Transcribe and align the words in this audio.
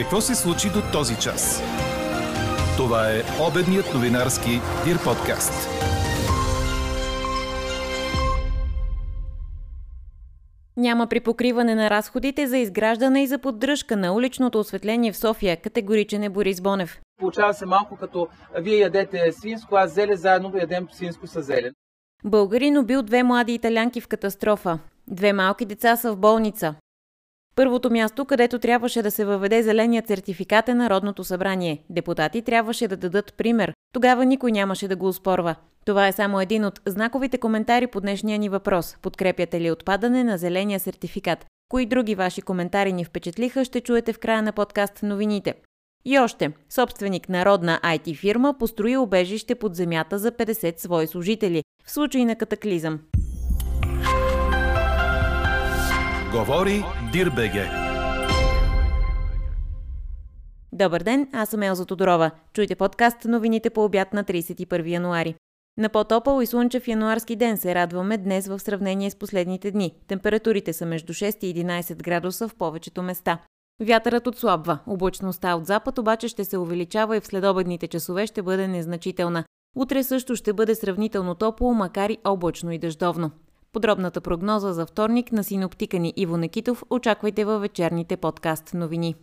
Какво 0.00 0.20
се 0.20 0.34
случи 0.34 0.68
до 0.68 0.82
този 0.92 1.16
час? 1.16 1.62
Това 2.76 3.10
е 3.10 3.22
обедният 3.48 3.94
новинарски 3.94 4.50
Дир 4.84 5.04
подкаст. 5.04 5.68
Няма 10.76 11.06
припокриване 11.06 11.74
на 11.74 11.90
разходите 11.90 12.46
за 12.46 12.58
изграждане 12.58 13.22
и 13.22 13.26
за 13.26 13.38
поддръжка 13.38 13.96
на 13.96 14.14
уличното 14.14 14.58
осветление 14.58 15.12
в 15.12 15.16
София, 15.16 15.56
категоричен 15.56 16.22
е 16.22 16.28
Борис 16.28 16.60
Бонев. 16.60 17.00
Получава 17.18 17.54
се 17.54 17.66
малко 17.66 17.96
като 17.96 18.28
вие 18.58 18.78
ядете 18.78 19.32
свинско, 19.32 19.76
аз 19.76 19.94
зеле, 19.94 20.16
заедно 20.16 20.50
да 20.50 20.58
ядем 20.58 20.88
свинско 20.92 21.26
с 21.26 21.42
зелен. 21.42 21.72
Българин 22.24 22.78
убил 22.78 23.02
две 23.02 23.22
млади 23.22 23.54
италянки 23.54 24.00
в 24.00 24.08
катастрофа. 24.08 24.78
Две 25.08 25.32
малки 25.32 25.64
деца 25.64 25.96
са 25.96 26.12
в 26.12 26.16
болница. 26.16 26.74
Първото 27.60 27.90
място, 27.90 28.24
където 28.24 28.58
трябваше 28.58 29.02
да 29.02 29.10
се 29.10 29.24
въведе 29.24 29.62
зеления 29.62 30.02
сертификат 30.06 30.68
е 30.68 30.74
Народното 30.74 31.24
събрание. 31.24 31.82
Депутати 31.90 32.42
трябваше 32.42 32.88
да 32.88 32.96
дадат 32.96 33.34
пример. 33.34 33.72
Тогава 33.92 34.24
никой 34.24 34.52
нямаше 34.52 34.88
да 34.88 34.96
го 34.96 35.08
успорва. 35.08 35.54
Това 35.86 36.08
е 36.08 36.12
само 36.12 36.40
един 36.40 36.64
от 36.64 36.80
знаковите 36.86 37.38
коментари 37.38 37.86
по 37.86 38.00
днешния 38.00 38.38
ни 38.38 38.48
въпрос. 38.48 38.96
Подкрепяте 39.02 39.60
ли 39.60 39.70
отпадане 39.70 40.24
на 40.24 40.38
зеления 40.38 40.80
сертификат? 40.80 41.46
Кои 41.68 41.86
други 41.86 42.14
ваши 42.14 42.42
коментари 42.42 42.92
ни 42.92 43.04
впечатлиха, 43.04 43.64
ще 43.64 43.80
чуете 43.80 44.12
в 44.12 44.18
края 44.18 44.42
на 44.42 44.52
подкаст 44.52 45.02
новините. 45.02 45.54
И 46.04 46.18
още, 46.18 46.52
собственик 46.70 47.28
на 47.28 47.44
родна 47.44 47.80
IT 47.84 48.16
фирма 48.16 48.54
построи 48.58 48.96
обежище 48.96 49.54
под 49.54 49.74
земята 49.74 50.18
за 50.18 50.32
50 50.32 50.80
свои 50.80 51.06
служители, 51.06 51.62
в 51.84 51.90
случай 51.90 52.24
на 52.24 52.36
катаклизъм. 52.36 53.00
Говори 56.32 56.84
Дирбеге. 57.12 57.70
Добър 60.72 61.02
ден, 61.02 61.28
аз 61.32 61.48
съм 61.48 61.62
Елза 61.62 61.84
Тодорова. 61.84 62.30
Чуйте 62.52 62.74
подкаст 62.74 63.24
новините 63.24 63.70
по 63.70 63.84
обяд 63.84 64.12
на 64.12 64.24
31 64.24 64.88
януари. 64.88 65.34
На 65.78 65.88
по-топъл 65.88 66.40
и 66.40 66.46
слънчев 66.46 66.88
януарски 66.88 67.36
ден 67.36 67.56
се 67.56 67.74
радваме 67.74 68.18
днес 68.18 68.46
в 68.46 68.58
сравнение 68.58 69.10
с 69.10 69.16
последните 69.16 69.70
дни. 69.70 69.94
Температурите 70.08 70.72
са 70.72 70.86
между 70.86 71.12
6 71.12 71.44
и 71.44 71.64
11 71.64 72.02
градуса 72.02 72.48
в 72.48 72.54
повечето 72.54 73.02
места. 73.02 73.38
Вятърът 73.82 74.26
отслабва. 74.26 74.78
Облачността 74.86 75.54
от 75.54 75.66
запад 75.66 75.98
обаче 75.98 76.28
ще 76.28 76.44
се 76.44 76.58
увеличава 76.58 77.16
и 77.16 77.20
в 77.20 77.26
следобедните 77.26 77.88
часове 77.88 78.26
ще 78.26 78.42
бъде 78.42 78.68
незначителна. 78.68 79.44
Утре 79.76 80.02
също 80.02 80.36
ще 80.36 80.52
бъде 80.52 80.74
сравнително 80.74 81.34
топло, 81.34 81.74
макар 81.74 82.10
и 82.10 82.18
облачно 82.24 82.72
и 82.72 82.78
дъждовно. 82.78 83.30
Подробната 83.72 84.20
прогноза 84.20 84.72
за 84.72 84.86
вторник 84.86 85.32
на 85.32 85.44
синоптика 85.44 85.98
ни 85.98 86.12
Иво 86.16 86.36
Некитов 86.36 86.84
очаквайте 86.90 87.44
във 87.44 87.60
вечерните 87.60 88.16
подкаст 88.16 88.74
новини. 88.74 89.14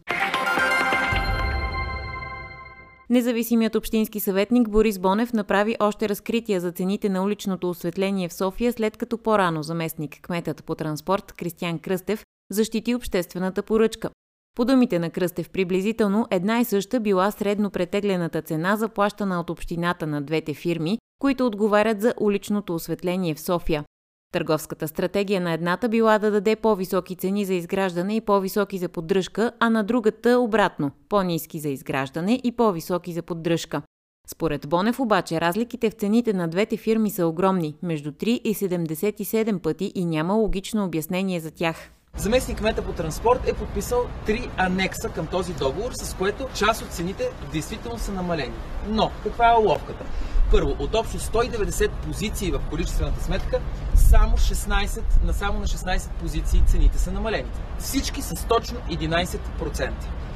Независимият 3.10 3.76
общински 3.76 4.20
съветник 4.20 4.70
Борис 4.70 5.00
Бонев 5.00 5.34
направи 5.34 5.76
още 5.80 6.10
разкрития 6.10 6.62
за 6.62 6.72
цените 6.72 7.10
на 7.10 7.24
уличното 7.24 7.70
осветление 7.70 8.30
в 8.30 8.34
София, 8.34 8.74
след 8.74 8.98
като 8.98 9.18
по-рано 9.18 9.64
заместник 9.64 10.20
кметът 10.22 10.64
по 10.64 10.76
транспорт 10.76 11.34
Кристиян 11.34 11.80
Кръстев 11.80 12.26
защити 12.52 12.96
обществената 12.96 13.64
поръчка. 13.64 14.10
По 14.56 14.66
думите 14.66 15.00
на 15.00 15.10
Кръстев, 15.10 15.50
приблизително 15.50 16.28
една 16.32 16.60
и 16.60 16.66
съща 16.66 17.00
била 17.00 17.32
средно 17.32 17.70
претеглената 17.70 18.42
цена, 18.42 18.76
заплащана 18.76 19.40
от 19.40 19.50
общината 19.50 20.08
на 20.08 20.22
двете 20.22 20.54
фирми, 20.54 20.98
които 21.20 21.46
отговарят 21.46 22.02
за 22.02 22.14
уличното 22.20 22.76
осветление 22.76 23.36
в 23.36 23.40
София. 23.40 23.84
Търговската 24.32 24.88
стратегия 24.88 25.42
на 25.42 25.54
едната 25.54 25.90
била 25.90 26.20
да 26.20 26.32
даде 26.32 26.56
по-високи 26.56 27.16
цени 27.16 27.46
за 27.46 27.54
изграждане 27.54 28.16
и 28.16 28.22
по-високи 28.22 28.78
за 28.78 28.90
поддръжка, 28.90 29.52
а 29.60 29.70
на 29.70 29.84
другата 29.84 30.40
обратно– 30.40 30.92
по-низки 31.10 31.60
за 31.60 31.70
изграждане 31.70 32.42
и 32.44 32.52
по-високи 32.52 33.14
за 33.14 33.22
поддръжка. 33.22 33.82
Според 34.28 34.70
Бонев 34.70 35.00
обаче 35.00 35.42
разликите 35.42 35.90
в 35.90 35.94
цените 35.94 36.34
на 36.34 36.48
двете 36.48 36.78
фирми 36.78 37.10
са 37.10 37.28
огромни– 37.28 37.76
между 37.84 38.12
3 38.12 38.24
и 38.24 38.56
77 38.56 39.60
пъти 39.60 39.92
и 39.96 40.06
няма 40.06 40.34
логично 40.34 40.86
обяснение 40.86 41.40
за 41.40 41.52
тях. 41.52 41.92
Заместник 42.18 42.58
кмета 42.58 42.86
по 42.86 42.92
транспорт 42.92 43.48
е 43.48 43.54
подписал 43.54 44.06
три 44.26 44.50
анекса 44.58 45.10
към 45.10 45.28
този 45.28 45.54
договор, 45.54 45.92
с 45.94 46.14
което 46.14 46.48
част 46.56 46.82
от 46.82 46.92
цените 46.92 47.30
действително 47.52 47.98
са 47.98 48.12
намалени. 48.12 48.54
Но 48.90 49.12
каква 49.24 49.52
е 49.52 49.60
уловката? 49.60 50.06
Първо, 50.52 50.76
от 50.80 50.96
общо 50.96 51.20
190 51.20 51.90
позиции 51.90 52.52
в 52.52 52.60
количествената 52.70 53.24
сметка, 53.24 53.60
само 53.96 54.38
16, 54.38 55.02
на 55.24 55.34
само 55.34 55.60
на 55.60 55.68
16 55.68 56.10
позиции 56.10 56.64
цените 56.68 56.98
са 56.98 57.12
намалени. 57.12 57.50
Всички 57.80 58.22
с 58.22 58.48
точно 58.48 58.78
11%. 58.80 59.92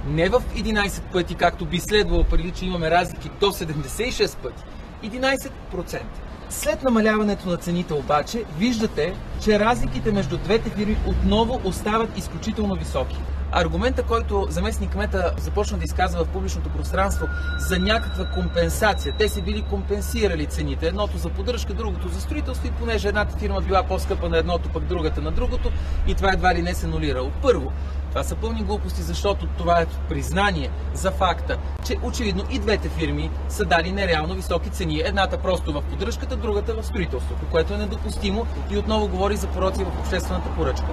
Не 0.07 0.29
в 0.29 0.41
11 0.55 1.01
пъти, 1.11 1.35
както 1.35 1.65
би 1.65 1.79
следвало 1.79 2.23
преди, 2.23 2.51
че 2.51 2.65
имаме 2.65 2.91
разлики 2.91 3.29
до 3.39 3.45
76 3.45 4.37
пъти. 4.37 4.63
11%. 5.03 6.01
След 6.49 6.83
намаляването 6.83 7.49
на 7.49 7.57
цените 7.57 7.93
обаче, 7.93 8.43
виждате, 8.57 9.15
че 9.43 9.59
разликите 9.59 10.11
между 10.11 10.37
двете 10.37 10.69
фирми 10.69 10.97
отново 11.07 11.61
остават 11.63 12.17
изключително 12.17 12.75
високи. 12.75 13.17
Аргумента, 13.51 14.03
който 14.03 14.47
заместник 14.49 14.91
кмета 14.91 15.33
започна 15.37 15.77
да 15.77 15.83
изказва 15.85 16.23
в 16.23 16.27
публичното 16.27 16.69
пространство 16.69 17.27
за 17.57 17.79
някаква 17.79 18.25
компенсация. 18.25 19.13
Те 19.17 19.29
се 19.29 19.41
били 19.41 19.61
компенсирали 19.61 20.45
цените. 20.45 20.87
Едното 20.87 21.17
за 21.17 21.29
поддръжка, 21.29 21.73
другото 21.73 22.07
за 22.07 22.21
строителство 22.21 22.67
и 22.67 22.71
понеже 22.71 23.07
едната 23.07 23.37
фирма 23.37 23.61
била 23.61 23.83
по-скъпа 23.83 24.29
на 24.29 24.37
едното, 24.37 24.69
пък 24.69 24.83
другата 24.83 25.21
на 25.21 25.31
другото 25.31 25.71
и 26.07 26.15
това 26.15 26.31
едва 26.33 26.55
ли 26.55 26.61
не 26.61 26.73
се 26.73 26.87
нулирало. 26.87 27.31
Първо, 27.41 27.71
това 28.11 28.23
са 28.23 28.35
пълни 28.35 28.63
глупости, 28.63 29.01
защото 29.01 29.47
това 29.57 29.81
е 29.81 29.85
признание 30.09 30.69
за 30.93 31.11
факта, 31.11 31.57
че 31.85 31.97
очевидно 32.03 32.43
и 32.51 32.59
двете 32.59 32.89
фирми 32.89 33.29
са 33.49 33.65
дали 33.65 33.91
нереално 33.91 34.33
високи 34.33 34.69
цени. 34.69 35.01
Едната 35.05 35.37
просто 35.37 35.73
в 35.73 35.81
поддръжката, 35.81 36.35
другата 36.35 36.73
в 36.73 36.83
строителството, 36.83 37.45
което 37.51 37.73
е 37.73 37.77
недопустимо 37.77 38.45
и 38.71 38.77
отново 38.77 39.07
говори 39.07 39.35
за 39.35 39.47
пороци 39.47 39.83
в 39.83 39.99
обществената 39.99 40.49
поръчка. 40.55 40.87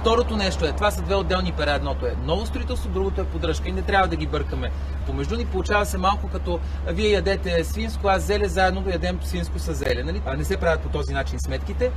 Второто 0.00 0.36
нещо 0.36 0.64
е, 0.64 0.72
това 0.72 0.90
са 0.90 1.02
две 1.02 1.14
отделни 1.14 1.52
пера. 1.52 1.70
Едното 1.70 2.06
е 2.06 2.16
ново 2.24 2.46
строителство, 2.46 2.88
другото 2.88 3.20
е 3.20 3.24
поддръжка 3.24 3.68
и 3.68 3.72
не 3.72 3.82
трябва 3.82 4.08
да 4.08 4.16
ги 4.16 4.26
бъркаме. 4.26 4.70
Помежду 5.06 5.36
ни 5.36 5.46
получава 5.46 5.86
се 5.86 5.98
малко 5.98 6.28
като 6.28 6.60
вие 6.86 7.08
ядете 7.08 7.64
свинско, 7.64 8.08
аз 8.08 8.22
зеле, 8.22 8.48
заедно 8.48 8.84
ядем 8.90 9.18
свинско 9.22 9.58
с 9.58 9.74
зеле. 9.74 10.02
Нали? 10.02 10.22
А 10.26 10.36
не 10.36 10.44
се 10.44 10.56
правят 10.56 10.80
по 10.80 10.88
този 10.88 11.12
начин 11.12 11.40
сметките. 11.40 11.90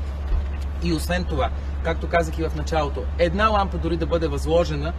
И 0.84 0.94
освен 0.94 1.24
това, 1.24 1.50
както 1.84 2.10
казах 2.10 2.40
и 2.40 2.44
в 2.44 2.56
началото, 2.56 3.04
една 3.20 3.48
лампа 3.48 3.78
дори 3.78 3.98
да 3.98 4.06
бъде 4.06 4.28
възложена, 4.28 4.94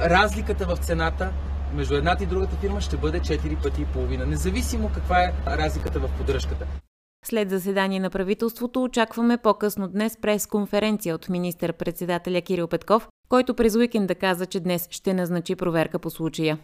разликата 0.00 0.66
в 0.66 0.76
цената 0.76 1.32
между 1.74 1.94
едната 1.94 2.24
и 2.24 2.26
другата 2.26 2.56
фирма 2.56 2.80
ще 2.80 2.96
бъде 2.96 3.20
4 3.20 3.62
пъти 3.62 3.82
и 3.82 3.84
половина, 3.84 4.26
независимо 4.26 4.90
каква 4.94 5.22
е 5.22 5.32
разликата 5.46 6.00
в 6.00 6.10
поддръжката. 6.18 6.66
След 7.24 7.50
заседание 7.50 8.00
на 8.00 8.10
правителството 8.10 8.82
очакваме 8.82 9.38
по-късно 9.38 9.88
днес 9.88 10.16
прес-конференция 10.22 11.14
от 11.14 11.28
министър-председателя 11.28 12.40
Кирил 12.40 12.68
Петков, 12.68 13.08
който 13.28 13.54
през 13.54 13.74
уикенда 13.74 14.14
каза, 14.14 14.46
че 14.46 14.60
днес 14.60 14.88
ще 14.90 15.14
назначи 15.14 15.56
проверка 15.56 15.98
по 15.98 16.10
случая. 16.10 16.58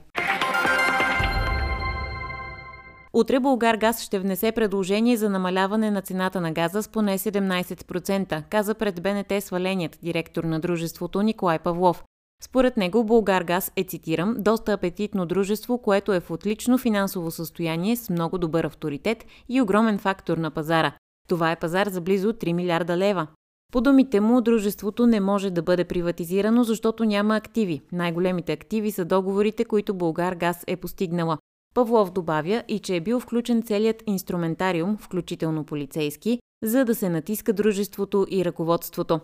Утре 3.18 3.40
Българ 3.40 3.76
Газ 3.76 4.02
ще 4.02 4.18
внесе 4.18 4.52
предложение 4.52 5.16
за 5.16 5.30
намаляване 5.30 5.90
на 5.90 6.02
цената 6.02 6.40
на 6.40 6.52
газа 6.52 6.82
с 6.82 6.88
поне 6.88 7.18
17%, 7.18 8.42
каза 8.50 8.74
пред 8.74 9.02
БНТ 9.02 9.32
сваленият 9.40 9.98
директор 10.02 10.44
на 10.44 10.60
дружеството 10.60 11.22
Николай 11.22 11.58
Павлов. 11.58 12.04
Според 12.42 12.76
него 12.76 13.04
Българгаз 13.04 13.72
е, 13.76 13.84
цитирам, 13.84 14.36
доста 14.38 14.72
апетитно 14.72 15.26
дружество, 15.26 15.78
което 15.78 16.12
е 16.12 16.20
в 16.20 16.30
отлично 16.30 16.78
финансово 16.78 17.30
състояние 17.30 17.96
с 17.96 18.10
много 18.10 18.38
добър 18.38 18.64
авторитет 18.64 19.24
и 19.48 19.60
огромен 19.60 19.98
фактор 19.98 20.38
на 20.38 20.50
пазара. 20.50 20.92
Това 21.28 21.52
е 21.52 21.58
пазар 21.58 21.86
за 21.86 22.00
близо 22.00 22.32
3 22.32 22.52
милиарда 22.52 22.96
лева. 22.96 23.26
По 23.72 23.80
думите 23.80 24.20
му, 24.20 24.40
дружеството 24.40 25.06
не 25.06 25.20
може 25.20 25.50
да 25.50 25.62
бъде 25.62 25.84
приватизирано, 25.84 26.64
защото 26.64 27.04
няма 27.04 27.36
активи. 27.36 27.80
Най-големите 27.92 28.52
активи 28.52 28.90
са 28.90 29.04
договорите, 29.04 29.64
които 29.64 29.94
Българ 29.94 30.34
Газ 30.34 30.64
е 30.66 30.76
постигнала. 30.76 31.38
Павлов 31.74 32.10
добавя 32.10 32.62
и 32.68 32.78
че 32.78 32.96
е 32.96 33.00
бил 33.00 33.20
включен 33.20 33.62
целият 33.62 34.02
инструментариум, 34.06 34.96
включително 34.96 35.64
полицейски, 35.64 36.38
за 36.64 36.84
да 36.84 36.94
се 36.94 37.08
натиска 37.08 37.52
дружеството 37.52 38.26
и 38.30 38.44
ръководството. 38.44 39.20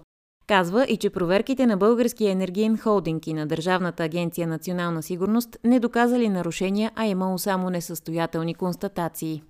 Казва 0.47 0.85
и, 0.89 0.97
че 0.97 1.11
проверките 1.11 1.67
на 1.67 1.77
Българския 1.77 2.31
енергиен 2.31 2.79
холдинг 2.79 3.27
и 3.27 3.35
на 3.35 3.47
Държавната 3.47 4.05
агенция 4.05 4.47
Национална 4.47 5.03
сигурност 5.03 5.57
не 5.65 5.81
доказали 5.81 6.29
нарушения, 6.29 6.93
а 6.95 7.07
имало 7.07 7.39
само 7.39 7.71
несъстоятелни 7.71 8.55
констатации. 8.55 9.43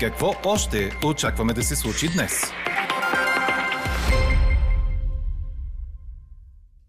Какво 0.00 0.34
още 0.44 0.90
очакваме 1.04 1.52
да 1.52 1.62
се 1.62 1.76
случи 1.76 2.08
днес? 2.16 2.42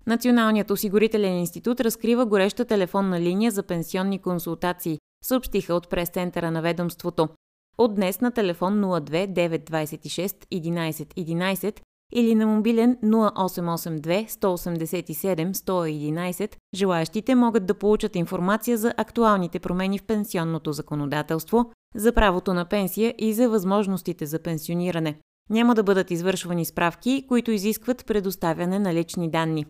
Националният 0.07 0.71
осигурителен 0.71 1.37
институт 1.37 1.81
разкрива 1.81 2.25
гореща 2.25 2.65
телефонна 2.65 3.21
линия 3.21 3.51
за 3.51 3.63
пенсионни 3.63 4.19
консултации, 4.19 4.99
съобщиха 5.23 5.73
от 5.73 5.89
прес-центъра 5.89 6.51
на 6.51 6.61
ведомството. 6.61 7.27
От 7.77 7.95
днес 7.95 8.21
на 8.21 8.31
телефон 8.31 8.81
02 8.81 9.49
926 9.49 10.45
11 10.53 11.13
11 11.13 11.79
или 12.13 12.35
на 12.35 12.47
мобилен 12.47 12.97
0882 13.03 14.27
187 14.27 15.53
111, 15.53 16.55
желаящите 16.75 17.35
могат 17.35 17.65
да 17.65 17.73
получат 17.73 18.15
информация 18.15 18.77
за 18.77 18.93
актуалните 18.97 19.59
промени 19.59 19.99
в 19.99 20.03
пенсионното 20.03 20.73
законодателство, 20.73 21.71
за 21.95 22.11
правото 22.11 22.53
на 22.53 22.65
пенсия 22.65 23.15
и 23.17 23.33
за 23.33 23.49
възможностите 23.49 24.25
за 24.25 24.39
пенсиониране. 24.39 25.19
Няма 25.49 25.75
да 25.75 25.83
бъдат 25.83 26.11
извършвани 26.11 26.65
справки, 26.65 27.25
които 27.27 27.51
изискват 27.51 28.05
предоставяне 28.05 28.79
на 28.79 28.93
лични 28.93 29.31
данни. 29.31 29.65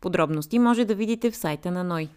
Подробности 0.00 0.58
може 0.58 0.84
да 0.84 0.94
видите 0.94 1.30
в 1.30 1.36
сайта 1.36 1.70
на 1.70 1.84
НОЙ. 1.84 2.08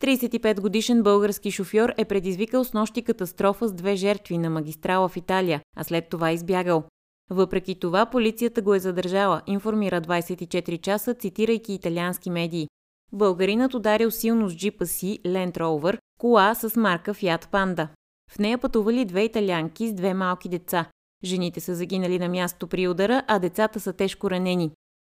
35 0.00 0.60
годишен 0.60 1.02
български 1.02 1.50
шофьор 1.50 1.92
е 1.96 2.04
предизвикал 2.04 2.64
с 2.64 2.72
нощи 2.72 3.02
катастрофа 3.02 3.68
с 3.68 3.72
две 3.72 3.96
жертви 3.96 4.38
на 4.38 4.50
магистрала 4.50 5.08
в 5.08 5.16
Италия, 5.16 5.60
а 5.76 5.84
след 5.84 6.08
това 6.08 6.30
избягал. 6.30 6.84
Въпреки 7.30 7.74
това, 7.74 8.06
полицията 8.06 8.62
го 8.62 8.74
е 8.74 8.78
задържала, 8.78 9.42
информира 9.46 10.00
24 10.00 10.80
часа, 10.80 11.14
цитирайки 11.14 11.72
италиански 11.72 12.30
медии. 12.30 12.68
Българинът 13.12 13.74
ударил 13.74 14.10
силно 14.10 14.48
с 14.48 14.56
джипа 14.56 14.86
си 14.86 15.18
Land 15.24 15.56
Rover, 15.56 15.98
кола 16.18 16.54
с 16.54 16.76
марка 16.76 17.14
Fiat 17.14 17.44
Panda. 17.44 17.88
В 18.30 18.38
нея 18.38 18.58
пътували 18.58 19.04
две 19.04 19.22
италянки 19.22 19.88
с 19.88 19.92
две 19.92 20.14
малки 20.14 20.48
деца. 20.48 20.86
Жените 21.24 21.60
са 21.60 21.74
загинали 21.74 22.18
на 22.18 22.28
място 22.28 22.66
при 22.66 22.88
удара, 22.88 23.22
а 23.26 23.38
децата 23.38 23.80
са 23.80 23.92
тежко 23.92 24.30
ранени. 24.30 24.70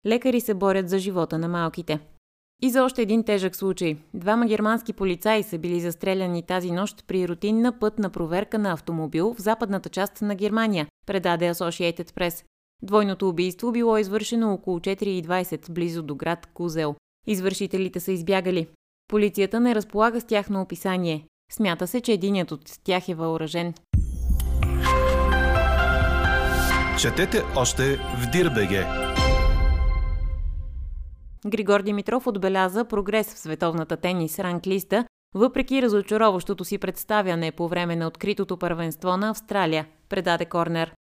Лекари 0.07 0.41
се 0.41 0.55
борят 0.55 0.89
за 0.89 0.99
живота 0.99 1.39
на 1.39 1.49
малките. 1.49 2.01
И 2.63 2.71
за 2.71 2.85
още 2.85 3.03
един 3.03 3.25
тежък 3.25 3.57
случай. 3.57 3.97
Двама 4.15 4.47
германски 4.47 4.93
полицаи 4.93 5.43
са 5.43 5.59
били 5.59 5.81
застреляни 5.81 6.43
тази 6.43 6.71
нощ 6.71 7.05
при 7.07 7.29
рутинна 7.29 7.79
пътна 7.79 8.11
проверка 8.11 8.59
на 8.59 8.73
автомобил 8.73 9.35
в 9.35 9.41
западната 9.41 9.89
част 9.89 10.23
на 10.23 10.35
Германия, 10.35 10.87
предаде 11.07 11.55
Associated 11.55 12.11
Press. 12.11 12.45
Двойното 12.83 13.29
убийство 13.29 13.73
било 13.73 13.99
извършено 13.99 14.53
около 14.53 14.79
4.20 14.81 15.73
близо 15.73 16.03
до 16.03 16.15
град 16.15 16.47
Кузел. 16.55 16.95
Извършителите 17.27 18.01
са 18.01 18.13
избягали. 18.13 18.67
Полицията 19.09 19.61
не 19.61 19.75
разполага 19.75 20.21
с 20.21 20.25
тяхно 20.25 20.61
описание. 20.61 21.27
Смята 21.53 21.87
се, 21.87 22.01
че 22.01 22.13
единият 22.13 22.53
от 22.53 22.61
тях 22.85 23.09
е 23.09 23.15
въоръжен. 23.15 23.75
Четете 27.05 27.43
още 27.57 27.97
в 27.97 28.31
Дирбеге. 28.33 28.87
Григор 31.47 31.83
Димитров 31.83 32.27
отбеляза 32.27 32.85
прогрес 32.85 33.35
в 33.35 33.39
световната 33.39 33.97
тенис 33.97 34.39
ранглиста, 34.39 35.05
въпреки 35.35 35.83
разочароващото 35.83 36.65
си 36.65 36.79
представяне 36.79 37.53
по 37.53 37.69
време 37.69 37.97
на 37.97 38.07
откритото 38.07 38.57
първенство 38.57 39.17
на 39.17 39.31
Австралия, 39.31 39.87
предаде 40.09 40.45
Корнер. 40.45 40.93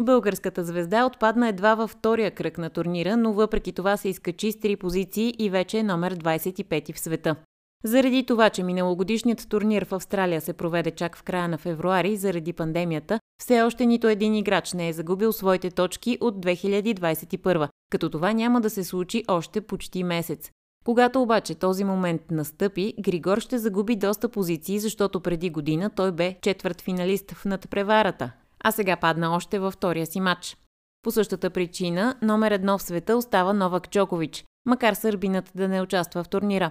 Българската 0.00 0.64
звезда 0.64 1.04
отпадна 1.06 1.48
едва 1.48 1.74
във 1.74 1.90
втория 1.90 2.30
кръг 2.30 2.58
на 2.58 2.70
турнира, 2.70 3.16
но 3.16 3.32
въпреки 3.32 3.72
това 3.72 3.96
се 3.96 4.08
изкачи 4.08 4.52
с 4.52 4.60
три 4.60 4.76
позиции 4.76 5.34
и 5.38 5.50
вече 5.50 5.78
е 5.78 5.82
номер 5.82 6.14
25 6.14 6.94
в 6.94 6.98
света. 6.98 7.36
Заради 7.84 8.26
това, 8.26 8.50
че 8.50 8.62
миналогодишният 8.62 9.48
турнир 9.48 9.84
в 9.84 9.92
Австралия 9.92 10.40
се 10.40 10.52
проведе 10.52 10.90
чак 10.90 11.16
в 11.16 11.22
края 11.22 11.48
на 11.48 11.58
февруари 11.58 12.16
заради 12.16 12.52
пандемията, 12.52 13.20
все 13.42 13.62
още 13.62 13.86
нито 13.86 14.08
един 14.08 14.34
играч 14.34 14.72
не 14.72 14.88
е 14.88 14.92
загубил 14.92 15.32
своите 15.32 15.70
точки 15.70 16.18
от 16.20 16.44
2021, 16.44 17.68
като 17.90 18.10
това 18.10 18.32
няма 18.32 18.60
да 18.60 18.70
се 18.70 18.84
случи 18.84 19.24
още 19.28 19.60
почти 19.60 20.04
месец. 20.04 20.50
Когато 20.84 21.22
обаче 21.22 21.54
този 21.54 21.84
момент 21.84 22.22
настъпи, 22.30 22.94
Григор 23.00 23.40
ще 23.40 23.58
загуби 23.58 23.96
доста 23.96 24.28
позиции, 24.28 24.78
защото 24.78 25.20
преди 25.20 25.50
година 25.50 25.90
той 25.90 26.12
бе 26.12 26.36
четвърт 26.42 26.80
финалист 26.80 27.30
в 27.30 27.44
надпреварата, 27.44 28.32
а 28.64 28.72
сега 28.72 28.96
падна 28.96 29.34
още 29.34 29.58
във 29.58 29.74
втория 29.74 30.06
си 30.06 30.20
матч. 30.20 30.56
По 31.02 31.10
същата 31.10 31.50
причина, 31.50 32.14
номер 32.22 32.50
едно 32.50 32.78
в 32.78 32.82
света 32.82 33.16
остава 33.16 33.52
Новак 33.52 33.90
Джокович, 33.90 34.44
макар 34.66 34.94
сърбинът 34.94 35.50
да 35.54 35.68
не 35.68 35.82
участва 35.82 36.24
в 36.24 36.28
турнира. 36.28 36.70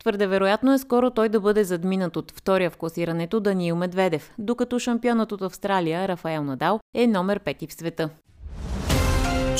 Твърде 0.00 0.26
вероятно 0.26 0.72
е 0.72 0.78
скоро 0.78 1.10
той 1.10 1.28
да 1.28 1.40
бъде 1.40 1.64
задминат 1.64 2.16
от 2.16 2.32
втория 2.36 2.70
в 2.70 2.76
класирането 2.76 3.40
Даниил 3.40 3.76
Медведев, 3.76 4.32
докато 4.38 4.78
шампионът 4.78 5.32
от 5.32 5.42
Австралия 5.42 6.08
Рафаел 6.08 6.44
Надал 6.44 6.80
е 6.94 7.06
номер 7.06 7.40
5 7.40 7.70
в 7.70 7.72
света. 7.72 8.10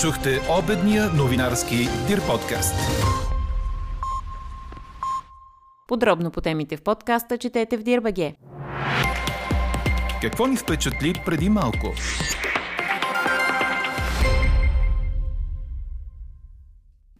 Чухте 0.00 0.40
обедния 0.58 1.10
новинарски 1.12 1.76
Дир 2.06 2.26
подкаст. 2.26 2.74
Подробно 5.88 6.30
по 6.30 6.40
темите 6.40 6.76
в 6.76 6.82
подкаста 6.82 7.38
четете 7.38 7.76
в 7.76 7.82
Дирбаге. 7.82 8.34
Какво 10.22 10.46
ни 10.46 10.56
впечатли 10.56 11.14
преди 11.26 11.48
малко? 11.48 11.86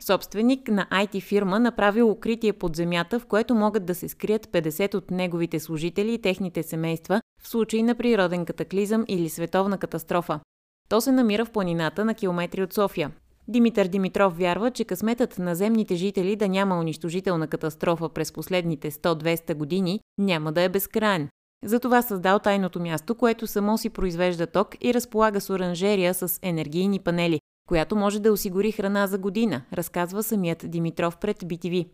Собственик 0.09 0.69
на 0.69 0.87
IT 0.91 1.23
фирма 1.23 1.61
направил 1.61 2.11
укритие 2.11 2.53
под 2.53 2.77
земята, 2.77 3.21
в 3.21 3.27
което 3.27 3.55
могат 3.55 3.87
да 3.87 3.95
се 3.95 4.09
скрият 4.09 4.47
50 4.47 4.95
от 4.95 5.11
неговите 5.11 5.61
служители 5.61 6.15
и 6.15 6.19
техните 6.19 6.63
семейства 6.63 7.21
в 7.43 7.49
случай 7.49 7.83
на 7.83 7.95
природен 7.95 8.45
катаклизъм 8.45 9.05
или 9.09 9.29
световна 9.29 9.79
катастрофа. 9.79 10.41
То 10.89 11.01
се 11.01 11.13
намира 11.13 11.45
в 11.45 11.51
планината 11.51 12.05
на 12.05 12.15
километри 12.15 12.63
от 12.63 12.73
София. 12.73 13.11
Димитър 13.49 13.87
Димитров 13.87 14.39
вярва, 14.39 14.71
че 14.71 14.85
късметът 14.85 15.39
на 15.39 15.55
земните 15.55 15.97
жители 15.97 16.37
да 16.37 16.49
няма 16.49 16.79
унищожителна 16.79 17.49
катастрофа 17.49 18.09
през 18.09 18.33
последните 18.33 18.91
100-200 18.91 19.55
години 19.55 20.01
няма 20.19 20.53
да 20.53 20.63
е 20.63 20.69
безкрайен. 20.69 21.29
Затова 21.65 22.03
създал 22.03 22.39
тайното 22.39 22.81
място, 22.81 23.15
което 23.15 23.47
само 23.47 23.79
си 23.79 23.91
произвежда 23.91 24.47
ток 24.47 24.77
и 24.81 24.95
разполага 24.95 25.41
с 25.41 25.51
оранжерия 25.51 26.15
с 26.15 26.39
енергийни 26.43 26.99
панели, 26.99 27.41
която 27.69 27.97
може 27.97 28.21
да 28.21 28.33
осигури 28.33 28.73
храна 28.73 29.07
за 29.07 29.19
година, 29.19 29.63
разказва 29.73 30.23
самият 30.23 30.71
Димитров 30.71 31.17
пред 31.17 31.43
BTV. 31.43 31.89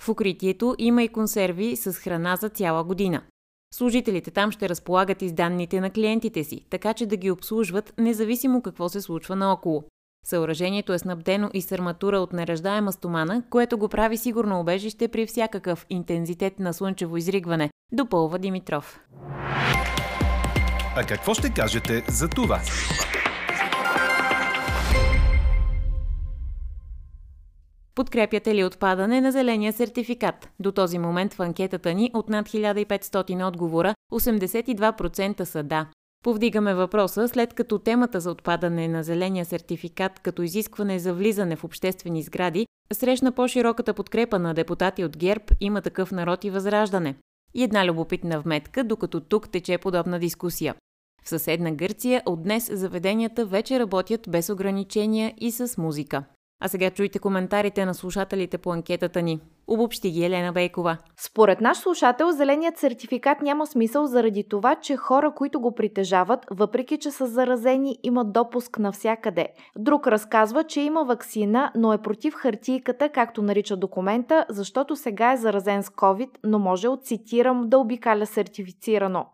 В 0.00 0.08
укритието 0.08 0.74
има 0.78 1.02
и 1.02 1.08
консерви 1.08 1.76
с 1.76 1.92
храна 1.92 2.36
за 2.36 2.48
цяла 2.48 2.84
година. 2.84 3.22
Служителите 3.74 4.30
там 4.30 4.52
ще 4.52 4.68
разполагат 4.68 5.22
и 5.22 5.28
с 5.28 5.32
данните 5.32 5.80
на 5.80 5.90
клиентите 5.90 6.44
си, 6.44 6.66
така 6.70 6.94
че 6.94 7.06
да 7.06 7.16
ги 7.16 7.30
обслужват 7.30 7.94
независимо 7.98 8.62
какво 8.62 8.88
се 8.88 9.00
случва 9.00 9.36
наоколо. 9.36 9.84
Съоръжението 10.26 10.92
е 10.92 10.98
снабдено 10.98 11.50
и 11.54 11.62
с 11.62 11.72
арматура 11.72 12.18
от 12.18 12.32
неръждаема 12.32 12.92
стомана, 12.92 13.42
което 13.50 13.78
го 13.78 13.88
прави 13.88 14.16
сигурно 14.16 14.60
обежище 14.60 15.08
при 15.08 15.26
всякакъв 15.26 15.86
интензитет 15.90 16.58
на 16.58 16.74
слънчево 16.74 17.16
изригване, 17.16 17.70
допълва 17.92 18.38
Димитров. 18.38 19.00
А 20.96 21.04
какво 21.08 21.34
ще 21.34 21.50
кажете 21.50 22.04
за 22.08 22.28
това? 22.28 22.60
Подкрепяте 27.94 28.54
ли 28.54 28.64
отпадане 28.64 29.20
на 29.20 29.32
зеления 29.32 29.72
сертификат? 29.72 30.48
До 30.60 30.72
този 30.72 30.98
момент 30.98 31.34
в 31.34 31.40
анкетата 31.40 31.94
ни 31.94 32.10
от 32.14 32.28
над 32.28 32.48
1500 32.48 33.48
отговора 33.48 33.94
82% 34.12 35.44
са 35.44 35.62
да. 35.62 35.86
Повдигаме 36.24 36.74
въпроса, 36.74 37.28
след 37.28 37.54
като 37.54 37.78
темата 37.78 38.20
за 38.20 38.30
отпадане 38.30 38.88
на 38.88 39.02
зеления 39.02 39.44
сертификат 39.44 40.18
като 40.18 40.42
изискване 40.42 40.98
за 40.98 41.14
влизане 41.14 41.56
в 41.56 41.64
обществени 41.64 42.22
сгради 42.22 42.66
срещна 42.92 43.32
по-широката 43.32 43.94
подкрепа 43.94 44.38
на 44.38 44.54
депутати 44.54 45.04
от 45.04 45.16
ГЕРБ, 45.16 45.44
има 45.60 45.82
такъв 45.82 46.12
народ 46.12 46.44
и 46.44 46.50
възраждане. 46.50 47.14
И 47.54 47.62
една 47.62 47.86
любопитна 47.86 48.40
вметка, 48.40 48.84
докато 48.84 49.20
тук 49.20 49.48
тече 49.48 49.78
подобна 49.78 50.18
дискусия. 50.18 50.74
В 51.24 51.28
съседна 51.28 51.72
Гърция 51.72 52.22
от 52.26 52.42
днес 52.42 52.70
заведенията 52.72 53.46
вече 53.46 53.80
работят 53.80 54.20
без 54.28 54.50
ограничения 54.50 55.34
и 55.38 55.50
с 55.50 55.78
музика. 55.78 56.24
А 56.60 56.68
сега 56.68 56.90
чуйте 56.90 57.18
коментарите 57.18 57.84
на 57.84 57.94
слушателите 57.94 58.58
по 58.58 58.72
анкетата 58.72 59.22
ни. 59.22 59.40
Обобщи 59.66 60.10
ги 60.10 60.24
Елена 60.24 60.52
Бейкова. 60.52 60.96
Според 61.16 61.60
наш 61.60 61.76
слушател, 61.76 62.32
зеленият 62.32 62.78
сертификат 62.78 63.42
няма 63.42 63.66
смисъл 63.66 64.06
заради 64.06 64.48
това, 64.48 64.74
че 64.74 64.96
хора, 64.96 65.32
които 65.36 65.60
го 65.60 65.74
притежават, 65.74 66.46
въпреки 66.50 66.98
че 66.98 67.10
са 67.10 67.26
заразени, 67.26 67.98
имат 68.02 68.32
допуск 68.32 68.78
навсякъде. 68.78 69.48
Друг 69.78 70.06
разказва, 70.06 70.64
че 70.64 70.80
има 70.80 71.04
вакцина, 71.04 71.72
но 71.76 71.92
е 71.92 72.02
против 72.02 72.34
хартийката, 72.34 73.08
както 73.08 73.42
нарича 73.42 73.76
документа, 73.76 74.46
защото 74.48 74.96
сега 74.96 75.32
е 75.32 75.36
заразен 75.36 75.82
с 75.82 75.88
COVID, 75.88 76.30
но 76.44 76.58
може, 76.58 76.88
цитирам, 77.02 77.68
да 77.68 77.78
обикаля 77.78 78.26
сертифицирано. 78.26 79.26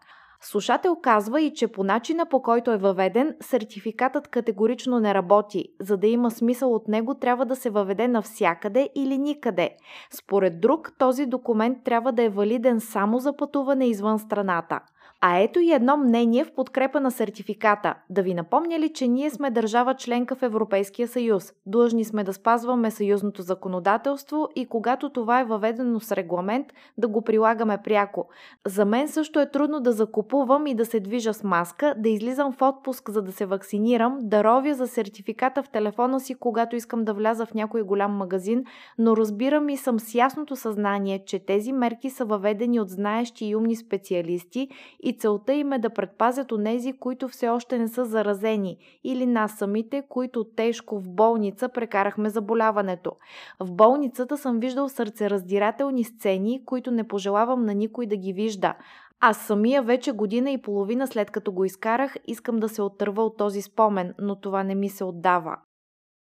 Слушател 0.43 0.97
казва 1.03 1.41
и, 1.41 1.55
че 1.55 1.69
по 1.69 1.85
начина 1.85 2.27
по 2.27 2.43
който 2.43 2.73
е 2.73 2.77
въведен, 2.77 3.37
сертификатът 3.41 4.29
категорично 4.29 5.01
не 5.01 5.15
работи. 5.15 5.65
За 5.81 5.97
да 5.97 6.07
има 6.07 6.31
смисъл 6.31 6.75
от 6.75 6.89
него, 6.89 7.15
трябва 7.15 7.47
да 7.47 7.57
се 7.57 7.71
въведе 7.71 8.09
навсякъде 8.09 8.89
или 8.95 9.19
никъде. 9.19 9.71
Според 10.11 10.61
друг, 10.61 10.93
този 10.99 11.27
документ 11.27 11.79
трябва 11.85 12.13
да 12.13 12.23
е 12.23 12.29
валиден 12.29 12.81
само 12.81 13.19
за 13.19 13.37
пътуване 13.37 13.87
извън 13.87 14.19
страната. 14.19 14.81
А 15.23 15.39
ето 15.39 15.61
и 15.61 15.73
едно 15.73 15.97
мнение 15.97 16.45
в 16.45 16.53
подкрепа 16.53 17.01
на 17.01 17.11
сертификата. 17.11 17.95
Да 18.11 18.23
ви 18.23 18.35
напомня 18.35 18.79
ли, 18.79 18.93
че 18.93 19.09
ние 19.09 19.31
сме 19.31 19.51
държава 19.51 19.95
членка 19.95 20.37
в 20.37 20.43
Европейския 20.43 21.09
съюз. 21.09 21.53
Длъжни 21.67 22.05
сме 22.05 22.25
да 22.25 22.33
спазваме 22.33 22.91
съюзното 22.91 23.43
законодателство 23.43 24.49
и 24.57 24.67
когато 24.67 25.11
това 25.11 25.41
е 25.41 25.45
въведено 25.45 26.01
с 26.01 26.13
регламент, 26.13 26.67
да 26.99 27.09
го 27.09 27.23
прилагаме 27.23 27.79
пряко. 27.85 28.29
За 28.67 28.85
мен 28.85 29.09
също 29.09 29.41
е 29.41 29.51
трудно 29.51 29.81
да 29.81 29.93
закупувам 29.93 30.67
и 30.67 30.75
да 30.75 30.87
се 30.87 31.01
движа 31.01 31.35
с 31.35 31.45
маска, 31.45 31.95
да 31.99 32.09
излизам 32.09 32.53
в 32.53 32.63
отпуск 32.63 33.11
за 33.11 33.23
да 33.23 33.33
се 33.33 33.47
вакцинирам, 33.47 34.19
да 34.21 34.45
ровя 34.45 34.75
за 34.75 34.87
сертификата 34.87 35.63
в 35.63 35.69
телефона 35.69 36.21
си, 36.21 36.35
когато 36.35 36.77
искам 36.77 37.05
да 37.05 37.15
вляза 37.15 37.47
в 37.47 37.55
някой 37.55 37.83
голям 37.83 38.13
магазин, 38.13 38.65
но 38.99 39.17
разбирам 39.17 39.69
и 39.69 39.77
съм 39.77 40.01
с 40.01 40.15
ясното 40.15 40.57
съзнание, 40.57 41.25
че 41.27 41.39
тези 41.39 41.73
мерки 41.73 42.11
са 42.11 42.25
въведени 42.25 42.81
от 42.81 42.89
знаещи 42.91 43.47
и 43.47 43.57
умни 43.57 43.77
специалисти 43.77 44.69
и 45.11 45.19
целта 45.19 45.53
им 45.53 45.73
е 45.73 45.79
да 45.79 45.91
предпазят 45.91 46.53
онези, 46.53 46.93
които 46.93 47.29
все 47.29 47.49
още 47.49 47.79
не 47.79 47.89
са 47.89 48.05
заразени 48.05 48.77
или 49.05 49.27
нас 49.27 49.53
самите, 49.59 50.03
които 50.09 50.45
тежко 50.45 51.01
в 51.01 51.11
болница 51.11 51.69
прекарахме 51.69 52.31
заболяването. 52.31 53.13
В 53.61 53.73
болницата 53.73 54.39
съм 54.39 54.61
виждал 54.61 54.89
сърцераздирателни 54.89 56.05
сцени, 56.05 56.65
които 56.65 56.91
не 56.91 57.09
пожелавам 57.09 57.65
на 57.65 57.75
никой 57.75 58.07
да 58.07 58.17
ги 58.17 58.33
вижда. 58.33 58.75
Аз 59.21 59.39
самия 59.39 59.83
вече 59.83 60.13
година 60.13 60.51
и 60.51 60.63
половина 60.63 61.07
след 61.07 61.31
като 61.31 61.53
го 61.53 61.65
изкарах, 61.65 62.17
искам 62.27 62.57
да 62.57 62.69
се 62.69 62.83
оттърва 62.83 63.25
от 63.25 63.37
този 63.37 63.63
спомен, 63.63 64.15
но 64.19 64.37
това 64.37 64.63
не 64.63 64.75
ми 64.75 64.89
се 64.89 65.05
отдава. 65.05 65.57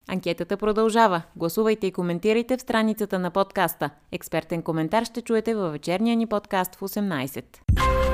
Анкетата 0.08 0.56
продължава. 0.56 1.22
Гласувайте 1.36 1.86
и 1.86 1.92
коментирайте 1.92 2.56
в 2.56 2.60
страницата 2.60 3.18
на 3.18 3.30
подкаста. 3.30 3.90
Експертен 4.12 4.62
коментар 4.62 5.04
ще 5.04 5.22
чуете 5.22 5.54
във 5.54 5.72
вечерния 5.72 6.16
ни 6.16 6.26
подкаст 6.26 6.74
в 6.74 6.80
18. 6.80 8.13